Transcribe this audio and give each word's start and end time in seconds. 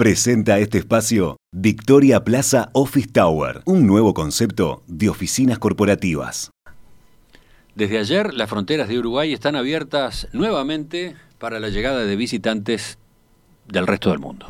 Presenta 0.00 0.58
este 0.58 0.78
espacio 0.78 1.36
Victoria 1.54 2.24
Plaza 2.24 2.70
Office 2.72 3.08
Tower, 3.12 3.60
un 3.66 3.86
nuevo 3.86 4.14
concepto 4.14 4.82
de 4.86 5.10
oficinas 5.10 5.58
corporativas. 5.58 6.50
Desde 7.74 7.98
ayer 7.98 8.32
las 8.32 8.48
fronteras 8.48 8.88
de 8.88 8.98
Uruguay 8.98 9.34
están 9.34 9.56
abiertas 9.56 10.26
nuevamente 10.32 11.16
para 11.38 11.60
la 11.60 11.68
llegada 11.68 12.06
de 12.06 12.16
visitantes 12.16 12.96
del 13.68 13.86
resto 13.86 14.08
del 14.08 14.20
mundo. 14.20 14.46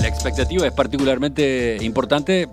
La 0.00 0.06
expectativa 0.06 0.64
es 0.64 0.72
particularmente 0.74 1.78
importante 1.80 2.48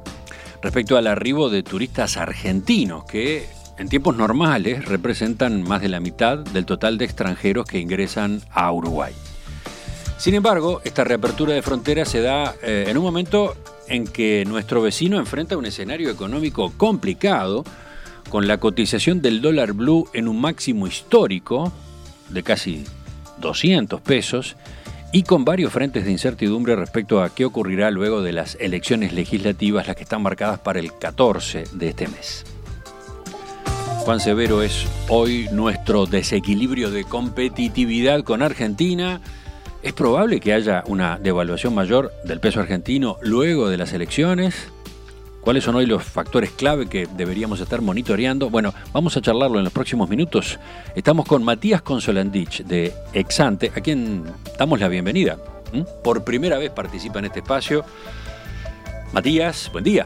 respecto 0.63 0.97
al 0.97 1.05
arribo 1.05 1.51
de 1.51 1.61
turistas 1.61 2.17
argentinos 2.17 3.05
que 3.05 3.58
en 3.79 3.87
tiempos 3.87 4.15
normales 4.15 4.85
representan 4.85 5.63
más 5.63 5.81
de 5.81 5.89
la 5.89 5.99
mitad 5.99 6.37
del 6.37 6.65
total 6.65 6.97
de 6.97 7.05
extranjeros 7.05 7.65
que 7.65 7.79
ingresan 7.79 8.41
a 8.51 8.71
Uruguay. 8.71 9.13
Sin 10.17 10.35
embargo, 10.35 10.81
esta 10.83 11.05
reapertura 11.05 11.53
de 11.53 11.61
fronteras 11.61 12.09
se 12.09 12.21
da 12.21 12.53
eh, 12.61 12.85
en 12.89 12.97
un 12.97 13.03
momento 13.03 13.55
en 13.87 14.05
que 14.05 14.43
nuestro 14.45 14.81
vecino 14.81 15.17
enfrenta 15.17 15.57
un 15.57 15.65
escenario 15.65 16.09
económico 16.09 16.73
complicado, 16.75 17.63
con 18.29 18.47
la 18.47 18.59
cotización 18.59 19.21
del 19.21 19.41
dólar 19.41 19.73
blue 19.73 20.07
en 20.13 20.27
un 20.27 20.39
máximo 20.39 20.85
histórico 20.85 21.71
de 22.29 22.43
casi 22.43 22.83
200 23.39 24.01
pesos 24.01 24.55
y 25.11 25.23
con 25.23 25.45
varios 25.45 25.73
frentes 25.73 26.05
de 26.05 26.11
incertidumbre 26.11 26.75
respecto 26.75 27.23
a 27.23 27.33
qué 27.33 27.45
ocurrirá 27.45 27.89
luego 27.89 28.21
de 28.21 28.33
las 28.33 28.55
elecciones 28.59 29.13
legislativas, 29.13 29.87
las 29.87 29.95
que 29.95 30.03
están 30.03 30.21
marcadas 30.21 30.59
para 30.59 30.79
el 30.79 30.93
14 30.93 31.63
de 31.73 31.89
este 31.89 32.07
mes. 32.07 32.45
Juan 34.09 34.19
Severo 34.19 34.63
es 34.63 34.87
hoy 35.07 35.47
nuestro 35.51 36.07
desequilibrio 36.07 36.89
de 36.89 37.03
competitividad 37.03 38.23
con 38.23 38.41
Argentina. 38.41 39.21
¿Es 39.83 39.93
probable 39.93 40.39
que 40.39 40.51
haya 40.51 40.83
una 40.87 41.19
devaluación 41.19 41.75
mayor 41.75 42.11
del 42.23 42.39
peso 42.39 42.59
argentino 42.59 43.17
luego 43.21 43.69
de 43.69 43.77
las 43.77 43.93
elecciones? 43.93 44.71
¿Cuáles 45.41 45.63
son 45.63 45.75
hoy 45.75 45.85
los 45.85 46.03
factores 46.03 46.49
clave 46.49 46.89
que 46.89 47.05
deberíamos 47.05 47.59
estar 47.59 47.83
monitoreando? 47.83 48.49
Bueno, 48.49 48.73
vamos 48.93 49.15
a 49.15 49.21
charlarlo 49.21 49.59
en 49.59 49.65
los 49.65 49.73
próximos 49.73 50.09
minutos. 50.09 50.57
Estamos 50.95 51.27
con 51.27 51.43
Matías 51.43 51.83
Consolandich 51.83 52.63
de 52.63 52.91
Exante, 53.13 53.71
a 53.75 53.79
quien 53.79 54.23
damos 54.57 54.79
la 54.79 54.87
bienvenida. 54.87 55.37
Por 56.03 56.23
primera 56.23 56.57
vez 56.57 56.71
participa 56.71 57.19
en 57.19 57.25
este 57.25 57.41
espacio. 57.41 57.85
Matías, 59.13 59.69
buen 59.71 59.83
día. 59.83 60.03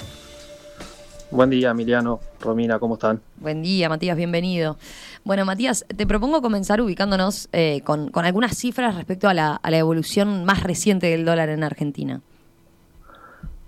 Buen 1.33 1.49
día, 1.49 1.71
Emiliano. 1.71 2.19
Romina, 2.39 2.77
¿cómo 2.77 2.93
están? 2.93 3.19
Buen 3.37 3.63
día, 3.63 3.89
Matías, 3.89 4.15
bienvenido. 4.15 4.77
Bueno, 5.23 5.45
Matías, 5.45 5.83
te 5.87 6.05
propongo 6.05 6.43
comenzar 6.43 6.79
ubicándonos 6.79 7.49
eh, 7.53 7.81
con, 7.83 8.11
algunas 8.13 8.55
cifras 8.55 8.93
respecto 8.95 9.27
a 9.27 9.33
la, 9.33 9.59
evolución 9.63 10.45
más 10.45 10.61
reciente 10.61 11.07
del 11.07 11.25
dólar 11.25 11.49
en 11.49 11.63
Argentina. 11.63 12.21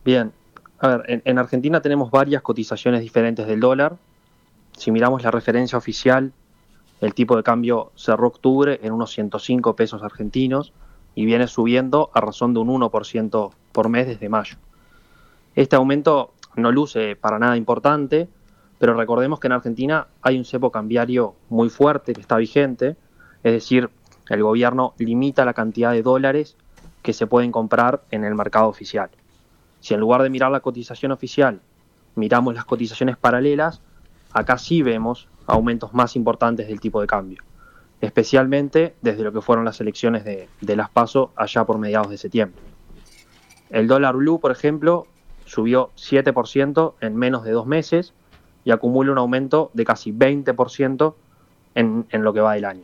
Bien, 0.03 0.31
a 0.77 0.89
ver, 0.89 1.23
en, 1.25 1.39
Argentina 1.39 1.81
tenemos 1.81 2.11
varias 2.11 2.43
cotizaciones 2.43 3.01
diferentes 3.01 3.47
del 3.47 3.61
dólar. 3.61 3.97
Si 4.77 4.91
miramos 4.91 5.23
la 5.23 5.31
referencia 5.31 5.75
oficial, 5.75 6.33
el 7.01 7.15
tipo 7.15 7.35
de 7.35 7.41
cambio 7.41 7.91
cerró 7.95 8.27
octubre 8.27 8.79
en 8.83 8.93
unos 8.93 9.09
105 9.09 9.75
pesos 9.75 10.03
argentinos 10.03 10.71
y 11.15 11.25
viene 11.25 11.47
subiendo 11.47 12.11
a 12.13 12.21
razón 12.21 12.53
de 12.53 12.59
un 12.59 12.67
1% 12.79 13.51
por 13.71 13.89
mes 13.89 14.05
desde 14.05 14.29
mayo. 14.29 14.57
Este 15.55 15.77
aumento 15.77 16.33
no 16.55 16.71
luce 16.71 17.15
para 17.15 17.39
nada 17.39 17.57
importante, 17.57 18.27
pero 18.79 18.93
recordemos 18.93 19.39
que 19.39 19.47
en 19.47 19.53
Argentina 19.53 20.07
hay 20.21 20.37
un 20.37 20.45
cepo 20.45 20.71
cambiario 20.71 21.35
muy 21.49 21.69
fuerte 21.69 22.13
que 22.13 22.21
está 22.21 22.37
vigente, 22.37 22.95
es 23.43 23.53
decir, 23.53 23.89
el 24.29 24.43
gobierno 24.43 24.93
limita 24.97 25.45
la 25.45 25.53
cantidad 25.53 25.91
de 25.91 26.01
dólares 26.01 26.57
que 27.01 27.13
se 27.13 27.27
pueden 27.27 27.51
comprar 27.51 28.01
en 28.11 28.23
el 28.23 28.35
mercado 28.35 28.67
oficial. 28.67 29.09
Si 29.79 29.93
en 29.93 29.99
lugar 29.99 30.23
de 30.23 30.29
mirar 30.29 30.51
la 30.51 30.61
cotización 30.61 31.11
oficial, 31.11 31.61
miramos 32.15 32.55
las 32.55 32.65
cotizaciones 32.65 33.17
paralelas, 33.17 33.81
acá 34.33 34.57
sí 34.57 34.81
vemos 34.81 35.27
aumentos 35.45 35.93
más 35.93 36.15
importantes 36.15 36.67
del 36.67 36.79
tipo 36.79 36.99
de 37.01 37.07
cambio, 37.07 37.43
especialmente 38.01 38.95
desde 39.01 39.23
lo 39.23 39.31
que 39.31 39.41
fueron 39.41 39.63
las 39.63 39.79
elecciones 39.79 40.25
de, 40.25 40.49
de 40.59 40.75
las 40.75 40.89
PASO 40.89 41.31
allá 41.35 41.63
por 41.65 41.77
mediados 41.77 42.09
de 42.09 42.17
septiembre. 42.17 42.61
El 43.69 43.87
dólar 43.87 44.15
blue, 44.15 44.39
por 44.39 44.51
ejemplo, 44.51 45.07
subió 45.45 45.91
7% 45.95 46.93
en 47.01 47.15
menos 47.15 47.43
de 47.43 47.51
dos 47.51 47.65
meses 47.65 48.13
y 48.63 48.71
acumula 48.71 49.11
un 49.11 49.17
aumento 49.17 49.71
de 49.73 49.85
casi 49.85 50.11
20% 50.11 51.13
en, 51.75 52.05
en 52.09 52.23
lo 52.23 52.33
que 52.33 52.41
va 52.41 52.53
del 52.53 52.65
año. 52.65 52.83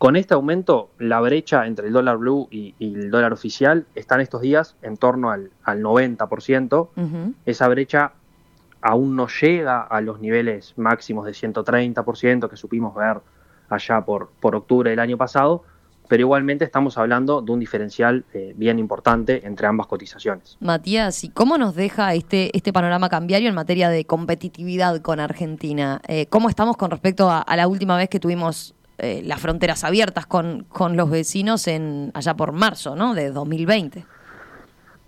Con 0.00 0.16
este 0.16 0.32
aumento, 0.32 0.88
la 0.98 1.20
brecha 1.20 1.66
entre 1.66 1.88
el 1.88 1.92
dólar 1.92 2.16
blue 2.16 2.48
y, 2.50 2.74
el 2.80 3.10
dólar 3.10 3.34
oficial 3.34 3.84
está 3.94 4.14
en 4.14 4.22
estos 4.22 4.40
días 4.40 4.74
en 4.80 4.96
torno 4.96 5.30
al, 5.30 5.50
90%. 5.66 7.34
Esa 7.44 7.68
brecha 7.68 8.12
aún 8.80 9.14
no 9.14 9.26
llega 9.28 9.82
a 9.82 10.00
los 10.00 10.18
niveles 10.18 10.72
máximos 10.78 11.26
de 11.26 11.32
130% 11.32 12.48
que 12.48 12.56
supimos 12.56 12.94
ver 12.94 13.18
allá 13.68 14.00
por, 14.00 14.30
por 14.40 14.56
octubre 14.56 14.88
del 14.88 15.00
año 15.00 15.18
pasado, 15.18 15.64
pero 16.10 16.22
igualmente 16.22 16.64
estamos 16.64 16.98
hablando 16.98 17.40
de 17.40 17.52
un 17.52 17.60
diferencial 17.60 18.24
eh, 18.34 18.52
bien 18.56 18.80
importante 18.80 19.46
entre 19.46 19.68
ambas 19.68 19.86
cotizaciones. 19.86 20.56
Matías, 20.58 21.22
¿y 21.22 21.28
cómo 21.28 21.56
nos 21.56 21.76
deja 21.76 22.14
este, 22.14 22.50
este 22.56 22.72
panorama 22.72 23.08
cambiario 23.08 23.48
en 23.48 23.54
materia 23.54 23.90
de 23.90 24.04
competitividad 24.04 25.02
con 25.02 25.20
Argentina? 25.20 26.00
Eh, 26.08 26.26
¿Cómo 26.26 26.48
estamos 26.48 26.76
con 26.76 26.90
respecto 26.90 27.30
a, 27.30 27.44
la 27.54 27.68
última 27.68 27.96
vez 27.96 28.08
que 28.08 28.18
tuvimos 28.18 28.74
eh, 28.98 29.22
las 29.24 29.40
fronteras 29.40 29.84
abiertas 29.84 30.26
con, 30.26 30.64
con, 30.64 30.96
los 30.96 31.08
vecinos 31.10 31.68
en 31.68 32.10
allá 32.12 32.34
por 32.34 32.50
marzo 32.50 32.96
¿no? 32.96 33.14
de 33.14 33.30
2020? 33.30 34.04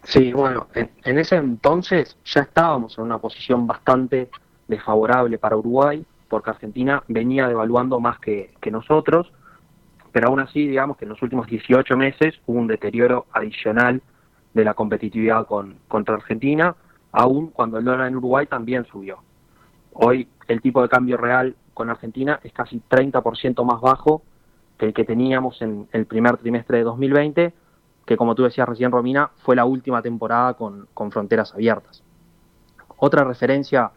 Sí, 0.04 0.32
bueno, 0.32 0.68
en, 0.72 1.18
ese 1.18 1.34
entonces 1.34 2.16
ya 2.24 2.42
estábamos 2.42 2.96
en 2.96 3.02
una 3.02 3.18
posición 3.18 3.66
bastante 3.66 4.30
desfavorable 4.68 5.36
para 5.38 5.56
Uruguay, 5.56 6.06
porque 6.28 6.50
Argentina 6.50 7.02
venía 7.08 7.48
devaluando 7.48 7.98
más 7.98 8.20
que, 8.20 8.54
que 8.60 8.70
nosotros 8.70 9.32
pero 10.12 10.28
aún 10.28 10.40
así, 10.40 10.68
digamos 10.68 10.96
que 10.96 11.06
en 11.06 11.10
los 11.10 11.22
últimos 11.22 11.46
18 11.46 11.96
meses 11.96 12.34
hubo 12.46 12.58
un 12.58 12.66
deterioro 12.66 13.26
adicional 13.32 14.02
de 14.52 14.64
la 14.64 14.74
competitividad 14.74 15.46
con, 15.46 15.78
contra 15.88 16.14
Argentina, 16.14 16.76
aún 17.10 17.48
cuando 17.50 17.78
el 17.78 17.84
dólar 17.84 18.08
en 18.08 18.16
Uruguay 18.16 18.46
también 18.46 18.84
subió. 18.84 19.18
Hoy 19.94 20.28
el 20.48 20.60
tipo 20.60 20.82
de 20.82 20.88
cambio 20.88 21.16
real 21.16 21.56
con 21.72 21.88
Argentina 21.88 22.38
es 22.42 22.52
casi 22.52 22.82
30% 22.90 23.64
más 23.64 23.80
bajo 23.80 24.22
que 24.78 24.86
el 24.86 24.94
que 24.94 25.04
teníamos 25.04 25.62
en 25.62 25.88
el 25.92 26.06
primer 26.06 26.36
trimestre 26.36 26.78
de 26.78 26.84
2020, 26.84 27.54
que 28.04 28.16
como 28.16 28.34
tú 28.34 28.42
decías 28.42 28.68
recién, 28.68 28.90
Romina, 28.90 29.30
fue 29.38 29.56
la 29.56 29.64
última 29.64 30.02
temporada 30.02 30.54
con, 30.54 30.88
con 30.92 31.10
fronteras 31.10 31.54
abiertas. 31.54 32.02
Otra 32.96 33.24
referencia 33.24 33.92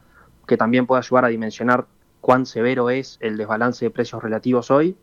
que 0.48 0.58
también 0.58 0.86
puede 0.86 1.00
ayudar 1.00 1.26
a 1.26 1.30
dimensionar 1.30 1.86
cuán 2.22 2.46
severo 2.46 2.90
es 2.90 3.18
el 3.22 3.38
desbalance 3.38 3.84
de 3.84 3.92
precios 3.92 4.24
relativos 4.24 4.72
hoy 4.72 4.96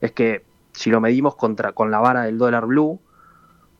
es 0.00 0.12
que 0.12 0.44
si 0.72 0.90
lo 0.90 1.00
medimos 1.00 1.36
contra, 1.36 1.72
con 1.72 1.90
la 1.90 1.98
vara 1.98 2.22
del 2.22 2.38
dólar 2.38 2.66
blue, 2.66 3.00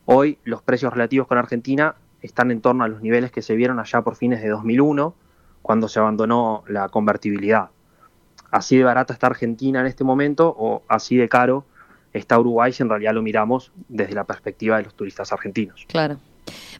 hoy 0.05 0.37
los 0.43 0.61
precios 0.61 0.93
relativos 0.93 1.27
con 1.27 1.37
Argentina 1.37 1.95
están 2.21 2.51
en 2.51 2.61
torno 2.61 2.83
a 2.83 2.87
los 2.87 3.01
niveles 3.01 3.31
que 3.31 3.41
se 3.41 3.55
vieron 3.55 3.79
allá 3.79 4.01
por 4.01 4.15
fines 4.15 4.41
de 4.41 4.49
2001, 4.49 5.15
cuando 5.61 5.87
se 5.87 5.99
abandonó 5.99 6.63
la 6.67 6.89
convertibilidad. 6.89 7.69
Así 8.51 8.77
de 8.77 8.83
barata 8.83 9.13
está 9.13 9.27
Argentina 9.27 9.79
en 9.79 9.85
este 9.85 10.03
momento 10.03 10.53
o 10.57 10.83
así 10.87 11.15
de 11.15 11.29
caro 11.29 11.65
está 12.13 12.37
Uruguay 12.39 12.73
si 12.73 12.83
en 12.83 12.89
realidad 12.89 13.13
lo 13.13 13.21
miramos 13.21 13.71
desde 13.87 14.13
la 14.13 14.25
perspectiva 14.25 14.77
de 14.77 14.83
los 14.83 14.95
turistas 14.95 15.31
argentinos. 15.31 15.85
Claro. 15.87 16.17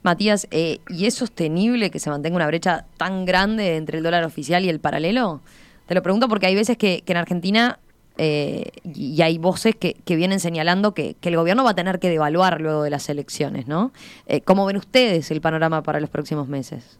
Matías, 0.04 0.48
eh, 0.52 0.80
¿y 0.90 1.06
es 1.06 1.14
sostenible 1.14 1.92
que 1.92 2.00
se 2.00 2.10
mantenga 2.10 2.36
una 2.36 2.48
brecha 2.48 2.86
tan 2.98 3.26
grande 3.26 3.78
entre 3.78 4.00
el 4.00 4.04
dólar 4.04 4.24
oficial 4.24 4.66
y 4.66 4.70
el 4.70 4.80
paralelo? 4.80 5.42
Te 5.86 5.96
lo 5.96 6.02
pregunto 6.02 6.28
porque 6.28 6.48
hay 6.48 6.56
veces 6.56 6.78
que 6.78 7.04
en 7.06 7.18
Argentina 7.18 7.80
eh, 8.18 8.72
y 8.84 9.22
hay 9.22 9.38
voces 9.38 9.76
que, 9.76 9.96
vienen 10.16 10.40
señalando 10.40 10.94
que, 10.94 11.16
el 11.22 11.36
gobierno 11.36 11.64
va 11.64 11.72
a 11.72 11.76
tener 11.76 12.00
que 12.00 12.10
devaluar 12.10 12.62
luego 12.62 12.84
de 12.84 12.90
las 12.90 13.10
elecciones, 13.10 13.68
¿no? 13.68 13.92
Eh, 14.28 14.42
¿Cómo 14.42 14.66
ven 14.66 14.78
ustedes 14.78 15.32
el 15.32 15.42
panorama 15.42 15.82
para 15.82 16.00
los 16.00 16.10
próximos 16.10 16.48
meses? 16.48 17.00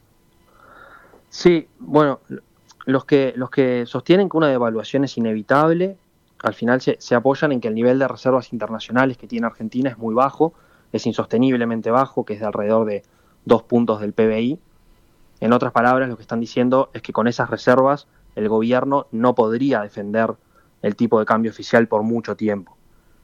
Sí, 1.30 1.68
bueno, 1.80 2.20
los 2.86 3.06
que, 3.06 3.36
que 3.52 3.86
sostienen 3.86 4.30
que 4.30 4.38
una 4.38 4.48
devaluación 4.48 5.04
es 5.04 5.18
inevitable, 5.18 5.98
al 6.44 6.54
final 6.54 6.82
se 6.82 7.16
apoyan 7.16 7.52
en 7.52 7.62
que 7.62 7.68
el 7.68 7.76
nivel 7.76 8.00
de 8.00 8.08
reservas 8.08 8.52
internacionales 8.52 9.18
que 9.18 9.28
tiene 9.28 9.46
Argentina 9.46 9.90
es 9.90 9.98
muy 9.98 10.16
bajo, 10.16 10.54
es 10.92 11.06
insosteniblemente 11.06 11.92
bajo, 11.92 12.26
que 12.26 12.34
es 12.34 12.40
de 12.40 12.48
alrededor 12.48 12.88
de 12.88 13.04
dos 13.46 13.64
puntos 13.64 14.02
del 14.02 14.14
PBI. 14.14 14.60
En 15.40 15.54
otras 15.54 15.72
palabras, 15.72 16.10
lo 16.10 16.16
que 16.16 16.24
están 16.24 16.40
diciendo 16.40 16.90
es 16.94 17.02
que 17.02 17.14
con 17.14 17.28
esas 17.28 17.50
reservas 17.50 18.08
el 18.36 18.50
gobierno 18.50 19.08
no 19.12 19.36
podría 19.36 19.82
defender 19.82 20.36
el 20.82 20.96
tipo 20.96 21.20
de 21.20 21.26
cambio 21.26 21.52
oficial 21.52 21.88
por 21.88 22.04
mucho 22.04 22.36
tiempo. 22.36 22.78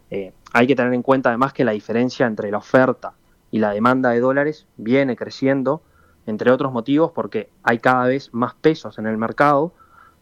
Eh, 0.10 0.34
hay 0.54 0.68
que 0.68 0.76
tener 0.76 0.94
en 0.94 1.02
cuenta 1.02 1.30
además 1.30 1.54
que 1.54 1.66
la 1.66 1.72
diferencia 1.72 2.26
entre 2.26 2.52
la 2.52 2.60
oferta 2.60 3.14
y 3.52 3.60
la 3.60 3.72
demanda 3.72 4.12
de 4.12 4.20
dólares 4.20 4.68
viene 4.78 5.16
creciendo, 5.16 5.82
entre 6.26 6.52
otros 6.52 6.72
motivos 6.72 7.12
porque 7.12 7.50
hay 7.64 7.80
cada 7.80 8.06
vez 8.06 8.34
más 8.34 8.54
pesos 8.56 8.98
en 9.00 9.08
el 9.08 9.18
mercado 9.18 9.74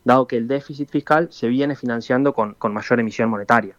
dado 0.04 0.28
que 0.28 0.38
el 0.38 0.48
déficit 0.48 0.90
fiscal 0.90 1.30
se 1.32 1.48
viene 1.48 1.76
financiando 1.76 2.34
con, 2.34 2.54
con 2.54 2.74
mayor 2.74 3.00
emisión 3.00 3.30
monetaria. 3.30 3.76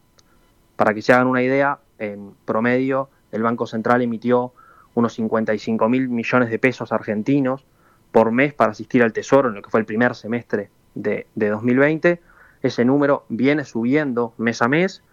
Para 0.74 0.92
que 0.92 1.00
se 1.00 1.12
hagan 1.12 1.28
una 1.28 1.42
idea, 1.42 1.78
en 1.98 2.34
promedio 2.44 3.08
el 3.32 3.42
Banco 3.42 3.66
Central 3.66 4.02
emitió 4.02 4.52
unos 4.94 5.14
55 5.14 5.88
mil 5.88 6.08
millones 6.08 6.50
de 6.50 6.58
pesos 6.58 6.92
argentinos 6.92 7.64
por 8.12 8.32
mes 8.32 8.54
para 8.54 8.72
asistir 8.72 9.02
al 9.02 9.12
Tesoro 9.12 9.48
en 9.48 9.54
lo 9.54 9.62
que 9.62 9.70
fue 9.70 9.80
el 9.80 9.86
primer 9.86 10.14
semestre 10.14 10.70
de, 10.94 11.26
2020. 11.34 12.20
Ese 12.66 12.84
número 12.84 13.26
viene 13.28 13.64
subiendo 13.64 14.34
mes 14.38 14.60
a 14.60 14.66
mes 14.66 15.04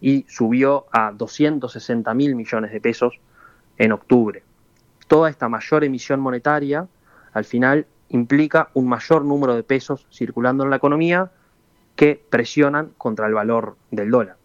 y 0.00 0.24
subió 0.28 0.86
a 0.92 1.10
260 1.10 2.14
mil 2.14 2.36
millones 2.36 2.70
de 2.70 2.80
pesos 2.80 3.18
en 3.78 3.90
octubre. 3.90 4.44
Toda 5.08 5.28
esta 5.28 5.48
mayor 5.48 5.82
emisión 5.82 6.20
monetaria 6.20 6.86
al 7.32 7.44
final 7.44 7.88
implica 8.10 8.70
un 8.74 8.88
mayor 8.88 9.24
número 9.24 9.56
de 9.56 9.64
pesos 9.64 10.06
circulando 10.12 10.62
en 10.62 10.70
la 10.70 10.76
economía 10.76 11.32
que 11.96 12.24
presionan 12.30 12.92
contra 12.96 13.26
el 13.26 13.34
valor 13.34 13.76
del 13.90 14.12
dólar. 14.12 14.36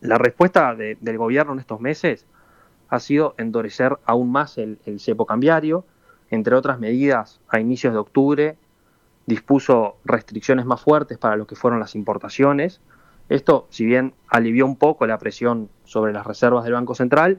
La 0.00 0.16
respuesta 0.16 0.74
del 0.74 1.18
gobierno 1.18 1.52
en 1.52 1.58
estos 1.58 1.82
meses 1.82 2.24
ha 2.88 2.98
sido 2.98 3.34
endurecer 3.36 3.98
aún 4.06 4.32
más 4.32 4.56
el, 4.56 4.78
cepo 5.00 5.26
cambiario, 5.26 5.84
entre 6.30 6.54
otras 6.54 6.78
medidas 6.78 7.42
a 7.46 7.60
inicios 7.60 7.92
de 7.92 7.98
octubre 7.98 8.56
dispuso 9.28 9.98
restricciones 10.06 10.64
más 10.64 10.80
fuertes 10.80 11.18
para 11.18 11.36
lo 11.36 11.46
que 11.46 11.54
fueron 11.54 11.80
las 11.80 11.94
importaciones. 11.94 12.80
Esto, 13.28 13.66
si 13.68 13.84
bien 13.84 14.14
alivió 14.26 14.64
un 14.64 14.76
poco 14.76 15.06
la 15.06 15.18
presión 15.18 15.68
sobre 15.84 16.14
las 16.14 16.26
reservas 16.26 16.64
del 16.64 16.72
Banco 16.72 16.94
Central, 16.94 17.38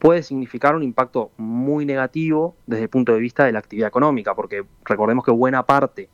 puede 0.00 0.24
significar 0.24 0.74
un 0.74 0.82
impacto 0.82 1.30
muy 1.36 1.86
negativo 1.86 2.56
desde 2.66 2.82
el 2.82 2.88
punto 2.88 3.12
de 3.12 3.20
vista 3.20 3.44
de 3.44 3.52
la 3.52 3.60
actividad 3.60 3.86
económica, 3.86 4.34
porque 4.34 4.64
recordemos 4.84 5.24
que 5.24 5.30
buena 5.30 5.64
parte 5.64 6.10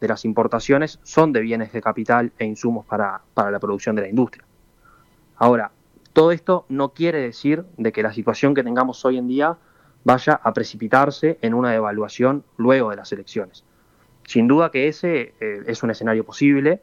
de 0.00 0.08
las 0.08 0.24
importaciones 0.24 0.98
son 1.02 1.34
de 1.34 1.40
bienes 1.40 1.70
de 1.72 1.82
capital 1.82 2.32
e 2.38 2.46
insumos 2.46 2.86
para, 2.86 3.20
para 3.34 3.50
la 3.50 3.60
producción 3.60 3.96
de 3.96 4.02
la 4.02 4.08
industria. 4.08 4.46
Ahora, 5.36 5.72
todo 6.14 6.32
esto 6.32 6.64
no 6.70 6.94
quiere 6.94 7.20
decir 7.20 7.66
de 7.76 7.92
que 7.92 8.02
la 8.02 8.14
situación 8.14 8.54
que 8.54 8.64
tengamos 8.64 9.04
hoy 9.04 9.18
en 9.18 9.28
día 9.28 9.58
vaya 10.04 10.40
a 10.42 10.54
precipitarse 10.54 11.38
en 11.42 11.52
una 11.52 11.70
devaluación 11.70 12.44
luego 12.56 12.88
de 12.88 12.96
las 12.96 13.12
elecciones. 13.12 13.67
Sin 14.28 14.46
duda 14.46 14.70
que 14.70 14.88
ese 14.88 15.32
eh, 15.40 15.62
es 15.66 15.82
un 15.82 15.90
escenario 15.90 16.22
posible, 16.22 16.82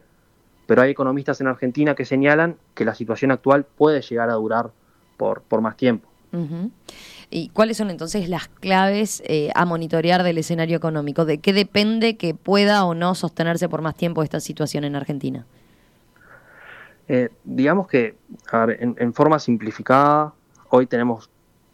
pero 0.66 0.82
hay 0.82 0.90
economistas 0.90 1.40
en 1.42 1.48
Argentina 1.48 1.94
que 1.94 2.04
señalan 2.04 2.56
que 2.74 2.86
la 2.86 2.96
situación 2.96 3.30
actual 3.30 3.66
puede 3.66 4.02
llegar 4.02 4.32
a 4.32 4.34
durar 4.34 4.72
por, 5.16 5.44
por 5.44 5.62
más 5.62 5.78
tiempo. 5.78 6.10
¿Y 7.30 7.50
cuáles 7.50 7.78
son 7.78 7.92
entonces 7.92 8.30
las 8.30 8.48
claves 8.48 9.22
eh, 9.28 9.52
a 9.54 9.64
monitorear 9.66 10.24
del 10.24 10.40
escenario 10.40 10.76
económico? 10.76 11.24
¿De 11.24 11.38
qué 11.38 11.54
depende 11.54 12.18
que 12.18 12.34
pueda 12.34 12.84
o 12.84 12.96
no 12.96 13.14
sostenerse 13.14 13.70
por 13.70 13.84
más 13.84 13.96
tiempo 13.96 14.24
esta 14.24 14.40
situación 14.40 14.84
en 14.84 14.96
Argentina? 14.96 15.46
Eh, 17.08 17.30
digamos 17.44 17.88
que, 17.88 18.18
en, 18.52 19.14
forma 19.14 19.38
simplificada, 19.38 20.34
hoy 20.72 20.88
tenemos 20.88 21.30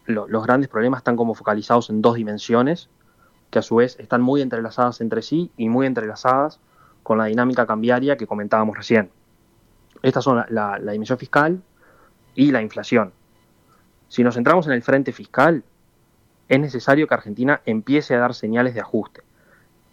los 0.05 0.43
grandes 0.43 0.67
problemas 0.67 0.97
están 0.97 1.15
como 1.15 1.33
focalizados 1.33 1.89
en 1.89 2.01
dos 2.01 2.15
dimensiones, 2.15 2.89
que 3.51 3.59
a 3.59 3.61
su 3.61 3.75
vez 3.75 3.97
están 3.99 4.21
muy 4.21 4.41
entrelazadas 4.41 5.01
entre 5.01 5.21
sí 5.21 5.51
y 5.57 5.69
muy 5.69 5.85
entrelazadas 5.85 6.59
con 7.03 7.19
la 7.19 7.25
dinámica 7.25 7.67
cambiaria 7.67 8.17
que 8.17 8.25
comentábamos 8.25 8.75
recién. 8.75 9.11
Estas 10.01 10.23
son 10.23 10.43
la, 10.49 10.79
dimensión 10.79 11.19
fiscal 11.19 11.61
y 12.33 12.51
la 12.51 12.61
inflación. 12.61 13.13
Si 14.07 14.23
nos 14.23 14.33
centramos 14.33 14.65
en 14.65 14.73
el 14.73 14.81
frente 14.81 15.11
fiscal, 15.11 15.63
es 16.47 16.59
necesario 16.59 17.07
que 17.07 17.13
Argentina 17.13 17.61
empiece 17.65 18.15
a 18.15 18.19
dar 18.19 18.33
señales 18.33 18.73
de 18.73 18.81
ajuste. 18.81 19.21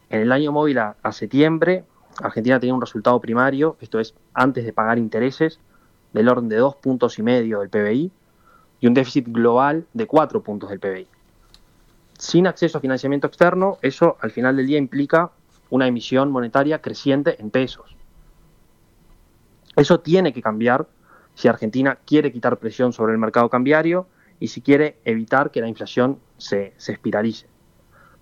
En 0.08 0.22
el 0.22 0.32
año 0.32 0.52
móvil 0.52 0.78
a 0.78 1.12
septiembre 1.12 1.84
Argentina 2.22 2.58
tenía 2.58 2.74
un 2.74 2.80
resultado 2.80 3.20
primario, 3.20 3.76
esto 3.80 4.00
es 4.00 4.14
antes 4.34 4.64
de 4.64 4.72
pagar 4.72 4.98
intereses, 4.98 5.60
del 6.12 6.28
orden 6.28 6.48
de 6.48 6.56
dos 6.56 6.74
puntos 6.76 7.18
y 7.18 7.22
medio 7.22 7.60
del 7.60 7.68
PBI 7.68 8.10
y 8.80 8.86
un 8.86 8.94
déficit 8.94 9.28
global 9.28 9.86
de 9.92 10.06
cuatro 10.06 10.42
puntos 10.42 10.70
del 10.70 10.80
PBI. 10.80 11.06
Sin 12.18 12.46
acceso 12.46 12.78
a 12.78 12.80
financiamiento 12.80 13.26
externo, 13.26 13.78
eso 13.80 14.16
al 14.20 14.30
final 14.30 14.56
del 14.56 14.66
día 14.66 14.76
implica 14.76 15.30
una 15.70 15.86
emisión 15.86 16.30
monetaria 16.30 16.80
creciente 16.80 17.40
en 17.40 17.50
pesos. 17.50 17.96
Eso 19.76 20.00
tiene 20.00 20.32
que 20.32 20.42
cambiar 20.42 20.86
si 21.34 21.46
Argentina 21.46 21.96
quiere 22.04 22.32
quitar 22.32 22.58
presión 22.58 22.92
sobre 22.92 23.12
el 23.12 23.18
mercado 23.18 23.48
cambiario 23.48 24.08
y 24.40 24.48
si 24.48 24.60
quiere 24.60 24.98
evitar 25.04 25.52
que 25.52 25.60
la 25.60 25.68
inflación 25.68 26.18
se, 26.36 26.74
se 26.76 26.92
espiralice. 26.92 27.46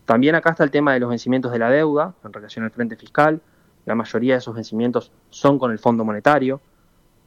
También 0.04 0.34
acá 0.34 0.50
está 0.50 0.64
el 0.64 0.70
tema 0.70 0.92
de 0.92 1.00
los 1.00 1.08
vencimientos 1.08 1.50
de 1.50 1.58
la 1.58 1.70
deuda 1.70 2.14
en 2.22 2.32
relación 2.32 2.64
al 2.64 2.70
frente 2.70 2.96
fiscal, 2.96 3.40
la 3.86 3.94
mayoría 3.94 4.34
de 4.34 4.38
esos 4.38 4.54
vencimientos 4.54 5.10
son 5.30 5.58
con 5.58 5.70
el 5.72 5.78
Fondo 5.78 6.04
Monetario, 6.04 6.60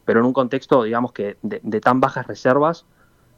pero 0.04 0.20
en 0.20 0.26
un 0.26 0.32
contexto, 0.32 0.84
digamos 0.84 1.12
que 1.12 1.36
de, 1.42 1.80
tan 1.80 2.00
bajas 2.00 2.26
reservas, 2.26 2.84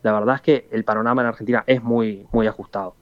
la 0.03 0.13
verdad 0.13 0.37
es 0.37 0.41
que 0.43 0.69
el 0.71 0.85
panorama 0.85 1.23
en 1.23 1.29
Argentina 1.29 1.65
es 1.67 1.83
muy, 1.83 2.27
muy 2.33 2.47
ajustado. 2.47 2.95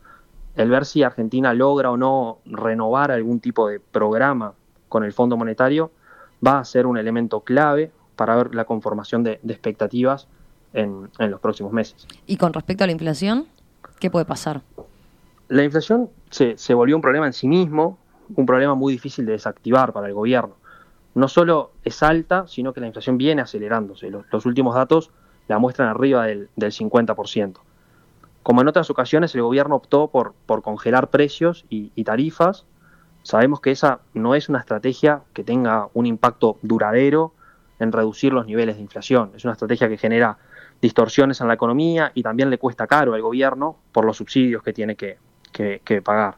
El 0.61 0.69
ver 0.69 0.85
si 0.85 1.03
Argentina 1.03 1.55
logra 1.55 1.91
o 1.91 1.97
no 1.97 2.41
renovar 2.45 3.11
algún 3.11 3.41
tipo 3.41 3.67
de 3.67 3.81
programa 3.81 4.53
con 4.91 5.05
el 5.05 5.15
Fondo 5.15 5.39
Monetario 5.39 5.91
va 6.47 6.59
a 6.59 6.65
ser 6.67 6.87
un 6.87 6.99
elemento 6.99 7.41
clave 7.41 7.91
para 8.15 8.37
ver 8.37 8.55
la 8.55 8.67
conformación 8.67 9.23
de, 9.23 9.41
expectativas 9.49 10.29
en, 10.75 11.09
en, 11.19 11.31
los 11.31 11.41
próximos 11.41 11.73
meses. 11.73 12.07
¿Y 12.27 12.37
con 12.37 12.53
respecto 12.53 12.85
a 12.85 12.87
la 12.87 12.93
inflación? 12.93 13.47
¿Qué 13.99 14.11
puede 14.11 14.27
pasar? 14.27 14.61
La 15.49 15.65
inflación 15.65 16.11
se, 16.29 16.59
se 16.59 16.75
volvió 16.75 16.95
un 16.95 17.01
problema 17.01 17.27
en 17.27 17.33
sí 17.33 17.49
mismo, 17.49 17.97
un 18.37 18.45
problema 18.45 18.75
muy 18.75 18.93
difícil 18.93 19.25
de 19.25 19.33
desactivar 19.33 19.95
para 19.95 20.09
el 20.09 20.13
gobierno. 20.13 20.57
No 21.15 21.29
solo 21.29 21.73
es 21.85 22.03
alta, 22.03 22.47
sino 22.47 22.75
que 22.75 22.83
la 22.83 22.87
inflación 22.87 23.17
viene 23.17 23.41
acelerándose. 23.41 24.11
Los, 24.11 24.45
últimos 24.45 24.75
datos 24.75 25.11
la 25.49 25.59
muestran 25.59 25.89
arriba 25.89 26.27
del, 26.27 26.51
50%. 26.55 27.57
Como 28.43 28.63
en 28.63 28.69
otras 28.69 28.91
ocasiones, 28.91 29.35
el 29.35 29.43
gobierno 29.43 29.77
optó 29.77 30.09
por, 30.09 30.35
congelar 30.63 31.11
precios 31.11 31.65
y, 31.69 32.05
tarifas. 32.05 32.67
Sabemos 33.23 33.61
que 33.61 33.71
esa 33.71 34.01
no 34.15 34.35
es 34.35 34.49
una 34.49 34.61
estrategia 34.61 35.23
que 35.35 35.45
tenga 35.45 35.89
un 35.93 36.07
impacto 36.07 36.59
duradero 36.63 37.35
en 37.79 37.93
reducir 37.93 38.33
los 38.33 38.47
niveles 38.47 38.77
de 38.77 38.83
inflación. 38.83 39.33
Es 39.35 39.45
una 39.45 39.53
estrategia 39.53 39.89
que 39.89 39.99
genera 39.99 40.39
distorsiones 40.81 41.41
en 41.41 41.49
la 41.49 41.55
economía 41.55 42.13
y 42.15 42.23
también 42.23 42.49
le 42.49 42.59
cuesta 42.59 42.87
caro 42.87 43.13
al 43.13 43.21
gobierno 43.21 43.77
por 43.93 44.07
los 44.07 44.17
subsidios 44.17 44.63
que 44.63 44.73
tiene 44.73 44.97
que, 44.97 45.19
que 45.53 46.03
pagar. 46.03 46.37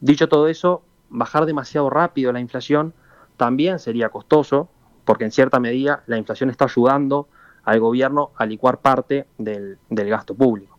Dicho 0.00 0.28
todo 0.28 0.48
eso, 0.48 0.82
bajar 1.08 1.46
demasiado 1.46 1.88
rápido 1.88 2.32
la 2.32 2.40
inflación 2.40 2.92
también 3.36 3.78
sería 3.78 4.08
costoso, 4.08 4.68
porque 5.04 5.24
en 5.24 5.32
cierta 5.32 5.58
medida 5.58 6.02
la 6.06 6.16
inflación 6.16 6.50
está 6.50 6.66
ayudando 6.66 7.28
al 7.64 7.80
gobierno 7.80 8.30
a 8.36 8.46
licuar 8.46 8.78
parte 8.78 9.26
del, 9.38 9.78
gasto 9.90 10.34
público. 10.34 10.71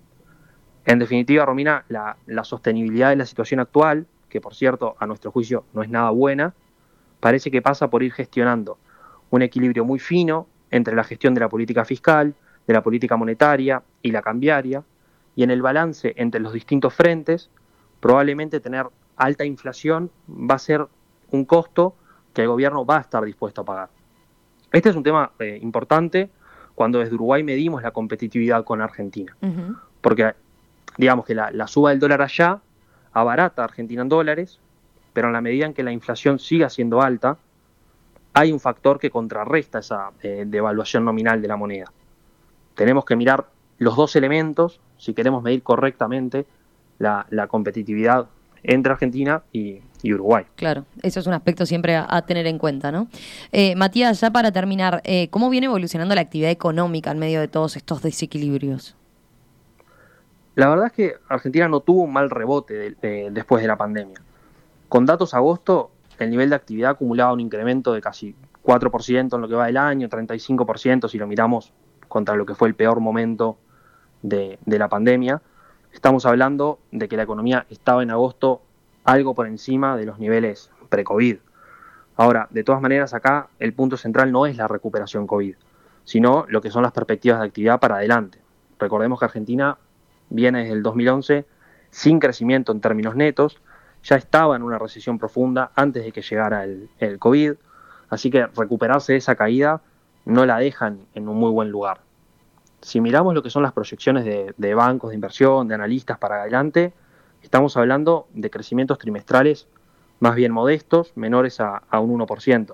En 0.86 1.00
definitiva, 1.00 1.46
Romina, 1.46 1.86
la, 1.88 2.18
la, 2.26 2.44
sostenibilidad 2.44 3.10
de 3.10 3.16
la 3.16 3.26
situación 3.26 3.60
actual, 3.60 4.06
que 4.30 4.42
por 4.42 4.54
cierto 4.54 4.96
a 5.00 5.08
nuestro 5.08 5.32
juicio 5.32 5.64
no 5.74 5.82
es 5.82 5.90
nada 5.90 6.10
buena, 6.10 6.54
parece 7.20 7.52
que 7.52 7.62
pasa 7.62 7.90
por 7.90 8.04
ir 8.04 8.12
gestionando 8.12 8.78
un 9.30 9.42
equilibrio 9.42 9.86
muy 9.86 10.00
fino 10.00 10.48
entre 10.72 10.96
la 10.96 11.04
gestión 11.04 11.34
de 11.34 11.40
la 11.40 11.50
política 11.50 11.86
fiscal, 11.86 12.34
de 12.68 12.74
la 12.74 12.84
política 12.84 13.16
monetaria 13.16 13.82
y 14.02 14.12
la 14.12 14.22
cambiaria, 14.22 14.84
y 15.36 15.44
en 15.44 15.52
el 15.52 15.62
balance 15.62 16.14
entre 16.18 16.40
los 16.42 16.54
distintos 16.54 16.94
frentes, 16.94 17.50
probablemente 18.00 18.60
tener 18.60 18.88
alta 19.16 19.46
inflación 19.46 20.12
va 20.30 20.56
a 20.56 20.60
ser 20.60 20.86
un 21.32 21.46
costo 21.46 21.96
que 22.34 22.42
el 22.42 22.48
gobierno 22.48 22.86
va 22.86 22.98
a 22.98 23.02
estar 23.02 23.24
dispuesto 23.24 23.62
a 23.62 23.66
pagar. 23.66 23.90
Este 24.72 24.90
es 24.90 24.96
un 24.96 25.04
tema 25.04 25.32
eh, 25.40 25.60
importante 25.62 26.30
cuando 26.76 27.00
desde 27.00 27.16
Uruguay 27.16 27.44
medimos 27.44 27.84
la 27.84 27.92
competitividad 27.92 28.64
con 28.64 28.82
Argentina. 28.82 29.36
Porque 30.02 30.34
digamos 30.98 31.26
que 31.26 31.36
la, 31.36 31.68
suba 31.68 31.92
del 31.92 32.00
dólar 32.00 32.22
allá 32.22 32.60
abarata 33.12 33.62
a 33.62 33.66
Argentina 33.66 34.02
en 34.02 34.10
dólares, 34.10 34.60
pero 35.14 35.28
en 35.28 35.34
la 35.34 35.42
medida 35.42 35.66
en 35.66 35.74
que 35.74 35.84
la 35.84 35.92
inflación 35.92 36.40
siga 36.40 36.70
siendo 36.70 37.02
alta, 37.02 37.38
hay 38.34 38.52
un 38.52 38.60
factor 38.60 39.00
que 39.00 39.12
contrarresta 39.12 39.80
esa 39.80 40.12
eh, 40.22 40.46
devaluación 40.48 41.06
nominal 41.06 41.42
de 41.42 41.48
la 41.48 41.56
moneda. 41.56 41.92
Tenemos 42.76 43.06
que 43.06 43.16
mirar 43.16 43.46
los 43.78 43.96
dos 43.96 44.16
elementos 44.16 44.80
si 44.98 45.14
queremos 45.14 45.44
medir 45.44 45.62
correctamente 45.62 46.46
la, 46.98 47.48
competitividad 47.48 48.28
entre 48.64 48.94
Argentina 48.94 49.44
y, 49.52 49.82
Uruguay. 50.06 50.46
Claro, 50.56 50.86
eso 51.02 51.22
es 51.22 51.28
un 51.28 51.34
aspecto 51.34 51.66
siempre 51.66 51.96
a, 51.96 52.22
tener 52.24 52.46
en 52.48 52.58
cuenta, 52.58 52.92
¿no? 52.92 53.08
Eh, 53.54 53.74
Matías, 53.76 54.20
ya 54.20 54.32
para 54.32 54.52
terminar, 54.52 55.02
eh, 55.06 55.30
¿cómo 55.30 55.50
viene 55.50 55.68
evolucionando 55.68 56.14
la 56.14 56.22
actividad 56.22 56.52
económica 56.52 57.12
en 57.12 57.20
medio 57.20 57.40
de 57.40 57.48
todos 57.48 57.78
estos 57.78 58.02
desequilibrios? 58.02 58.98
La 60.56 60.70
verdad 60.70 60.88
es 60.88 60.94
que 60.94 61.16
Argentina 61.30 61.68
no 61.68 61.80
tuvo 61.80 62.04
un 62.04 62.14
mal 62.14 62.30
rebote 62.30 62.96
después 63.32 63.62
de 63.62 63.68
la 63.68 63.78
pandemia. 63.78 64.22
Con 64.88 65.06
datos 65.06 65.34
agosto, 65.34 65.92
el 66.20 66.30
nivel 66.30 66.50
de 66.50 66.56
actividad 66.56 66.92
acumulaba 66.92 67.34
un 67.34 67.40
incremento 67.40 67.94
de 67.94 68.02
casi 68.02 68.36
4% 68.64 69.36
en 69.36 69.42
lo 69.42 69.48
que 69.48 69.56
va 69.56 69.66
del 69.66 69.78
año, 69.78 70.08
35% 70.10 71.10
si 71.10 71.18
lo 71.18 71.28
miramos 71.28 71.74
contra 72.08 72.36
lo 72.36 72.46
que 72.46 72.54
fue 72.54 72.68
el 72.68 72.76
peor 72.76 73.00
momento 73.00 73.58
de 74.22 74.58
la 74.66 74.88
pandemia 74.88 75.42
estamos 75.94 76.26
hablando 76.26 76.80
de 76.92 77.08
que 77.08 77.16
la 77.16 77.24
economía 77.24 77.66
estaba 77.70 78.04
en 78.04 78.12
agosto 78.12 78.62
algo 79.06 79.34
por 79.36 79.48
encima 79.48 79.96
de 79.96 80.06
los 80.06 80.20
niveles 80.20 80.72
pre-COVID. 80.90 81.38
Ahora, 82.16 82.48
de 82.50 82.64
todas 82.64 82.82
maneras, 82.82 83.14
acá 83.14 83.50
el 83.60 83.74
punto 83.74 83.96
central 83.96 84.32
no 84.32 84.46
es 84.46 84.58
la 84.58 84.68
recuperación 84.68 85.28
COVID, 85.28 85.56
sino 86.04 86.46
lo 86.48 86.62
que 86.62 86.72
son 86.72 86.84
las 86.84 86.92
perspectivas 86.92 87.40
de 87.40 87.46
actividad 87.46 87.80
para 87.80 87.96
adelante. 87.96 88.40
Recordemos 88.80 89.20
que 89.20 89.26
Argentina 89.26 89.78
viene 90.34 90.60
desde 90.60 90.74
el 90.74 90.84
2011 90.84 91.46
sin 91.92 92.20
crecimiento 92.20 92.72
en 92.72 92.82
términos 92.82 93.16
netos, 93.16 93.62
ya 94.04 94.16
estaba 94.18 94.56
en 94.56 94.64
una 94.64 94.78
recesión 94.78 95.20
profunda 95.20 95.72
antes 95.76 96.04
de 96.04 96.12
que 96.12 96.22
llegara 96.22 96.66
el, 96.66 97.20
COVID, 97.20 97.54
así 98.10 98.30
que 98.30 98.48
recuperarse 98.48 99.14
de 99.14 99.20
esa 99.20 99.36
caída 99.36 99.82
no 100.26 100.46
la 100.46 100.58
dejan 100.58 101.06
en 101.14 101.30
un 101.30 101.38
muy 101.38 101.52
buen 101.52 101.70
lugar. 101.70 102.00
Si 102.82 103.00
miramos 103.00 103.34
lo 103.34 103.44
que 103.44 103.50
son 103.50 103.64
las 103.64 103.72
proyecciones 103.72 104.26
de, 104.26 104.74
bancos 104.74 105.12
de 105.12 105.16
inversión, 105.16 105.68
de 105.68 105.76
analistas 105.76 106.18
para 106.18 106.42
adelante, 106.42 106.94
estamos 107.42 107.78
hablando 107.78 108.28
de 108.34 108.50
crecimientos 108.50 108.98
trimestrales 108.98 109.68
más 110.20 110.36
bien 110.36 110.52
modestos, 110.52 111.14
menores 111.16 111.60
a, 111.60 111.84
a 111.90 112.00
un 112.00 112.18
1%. 112.20 112.74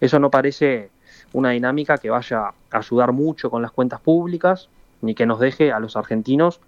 Eso 0.00 0.18
no 0.18 0.30
parece 0.30 0.90
una 1.32 1.50
dinámica 1.50 1.98
que 1.98 2.10
vaya 2.10 2.46
a 2.46 2.54
ayudar 2.70 3.12
mucho 3.12 3.50
con 3.50 3.62
las 3.62 3.72
cuentas 3.72 4.00
públicas, 4.00 4.68
ni 5.00 5.14
que 5.14 5.26
nos 5.26 5.40
deje 5.40 5.72
a 5.72 5.80
los 5.80 5.96
argentinos 5.96 6.60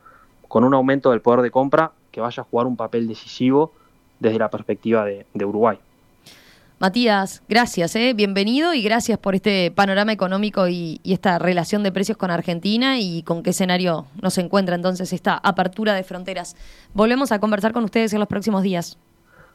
con 0.53 0.65
un 0.65 0.75
aumento 0.75 1.13
del 1.13 1.23
poder 1.23 1.41
de 1.41 1.51
compra 1.51 1.93
que 2.11 2.21
vaya 2.21 2.43
a 2.43 2.45
jugar 2.45 2.67
un 2.67 2.77
papel 2.77 3.09
decisivo 3.09 3.73
desde 4.21 4.39
la 4.39 4.51
perspectiva 4.51 5.03
de, 5.03 5.25
Uruguay. 5.47 5.79
Matías, 6.79 7.43
gracias, 7.49 7.97
¿eh? 7.97 8.13
bienvenido 8.13 8.75
y 8.75 8.83
gracias 8.83 9.19
por 9.19 9.35
este 9.35 9.71
panorama 9.71 10.13
económico 10.13 10.69
y, 10.69 11.01
esta 11.05 11.39
relación 11.39 11.83
de 11.83 11.91
precios 11.91 12.19
con 12.19 12.31
Argentina 12.31 12.99
y 12.99 13.23
con 13.23 13.43
qué 13.43 13.49
escenario 13.49 14.09
nos 14.21 14.37
encuentra 14.37 14.75
entonces 14.75 15.15
esta 15.15 15.39
apertura 15.39 15.95
de 15.95 16.03
fronteras. 16.03 16.55
Volvemos 16.93 17.33
a 17.33 17.39
conversar 17.39 17.73
con 17.73 17.85
ustedes 17.85 18.13
en 18.13 18.19
los 18.19 18.29
próximos 18.29 18.63
días. 18.63 18.99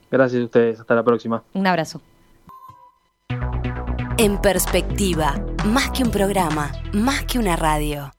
Gracias 0.09 0.41
a 0.41 0.45
ustedes, 0.45 0.79
hasta 0.79 0.95
la 0.95 1.03
próxima. 1.03 1.43
Un 1.53 1.67
abrazo. 1.67 2.01
En 4.17 4.41
perspectiva, 4.41 5.35
más 5.63 5.91
que 5.91 6.01
un 6.01 6.09
programa, 6.09 6.71
más 6.91 7.23
que 7.25 7.37
una 7.37 7.55
radio. 7.55 8.16